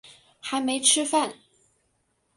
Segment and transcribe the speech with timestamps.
[0.39, 1.31] 还没吃饭